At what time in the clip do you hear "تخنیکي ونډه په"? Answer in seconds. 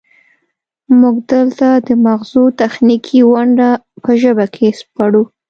2.61-4.11